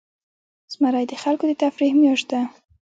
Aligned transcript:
زمری 0.73 1.05
د 1.09 1.13
خلکو 1.23 1.43
د 1.47 1.51
تفریح 1.63 1.93
میاشت 2.01 2.25
ده. 2.31 2.41